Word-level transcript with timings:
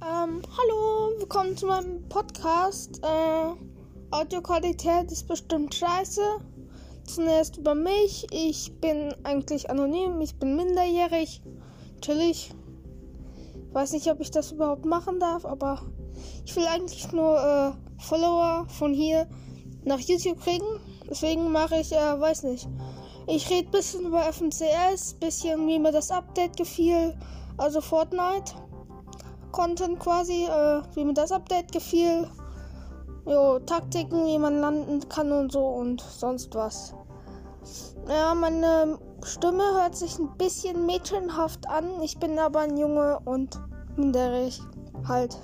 Ähm, 0.00 0.42
hallo, 0.56 1.18
willkommen 1.18 1.56
zu 1.56 1.66
meinem 1.66 2.08
Podcast. 2.08 3.00
Äh, 3.02 3.52
Audioqualität 4.12 5.10
ist 5.10 5.26
bestimmt 5.26 5.74
scheiße. 5.74 6.22
Zunächst 7.04 7.56
über 7.56 7.74
mich. 7.74 8.24
Ich 8.30 8.72
bin 8.80 9.12
eigentlich 9.24 9.68
anonym, 9.68 10.20
ich 10.20 10.38
bin 10.38 10.54
minderjährig. 10.54 11.42
Natürlich. 11.94 12.54
Weiß 13.72 13.90
nicht, 13.90 14.08
ob 14.08 14.20
ich 14.20 14.30
das 14.30 14.52
überhaupt 14.52 14.84
machen 14.84 15.18
darf, 15.18 15.44
aber 15.44 15.82
ich 16.44 16.54
will 16.54 16.66
eigentlich 16.66 17.10
nur 17.10 17.36
äh, 17.36 18.00
Follower 18.00 18.66
von 18.68 18.94
hier 18.94 19.28
nach 19.84 19.98
YouTube 19.98 20.38
kriegen. 20.38 20.66
Deswegen 21.10 21.50
mache 21.50 21.80
ich, 21.80 21.90
äh, 21.90 22.20
weiß 22.20 22.44
nicht. 22.44 22.68
Ich 23.26 23.50
rede 23.50 23.66
ein 23.66 23.72
bisschen 23.72 24.06
über 24.06 24.22
FNCS, 24.32 25.14
bisschen 25.14 25.66
wie 25.66 25.80
mir 25.80 25.92
das 25.92 26.12
Update 26.12 26.56
gefiel, 26.56 27.18
also 27.56 27.80
Fortnite. 27.80 28.54
Content 29.52 29.98
quasi, 29.98 30.44
äh, 30.44 30.82
wie 30.94 31.04
mir 31.04 31.14
das 31.14 31.32
Update 31.32 31.72
gefiel. 31.72 32.28
Jo, 33.26 33.58
Taktiken, 33.58 34.26
wie 34.26 34.38
man 34.38 34.60
landen 34.60 35.06
kann 35.08 35.32
und 35.32 35.52
so 35.52 35.66
und 35.66 36.00
sonst 36.00 36.54
was. 36.54 36.94
Ja, 38.08 38.34
meine 38.34 38.98
Stimme 39.22 39.62
hört 39.74 39.96
sich 39.96 40.18
ein 40.18 40.30
bisschen 40.38 40.86
mädchenhaft 40.86 41.68
an. 41.68 42.00
Ich 42.02 42.18
bin 42.18 42.38
aber 42.38 42.60
ein 42.60 42.78
Junge 42.78 43.18
und 43.24 43.60
minderig 43.96 44.60
halt. 45.06 45.38